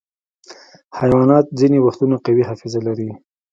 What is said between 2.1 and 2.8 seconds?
قوي حافظه